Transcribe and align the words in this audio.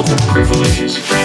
all 0.00 0.06
the 0.06 0.16
privileges. 0.32 1.19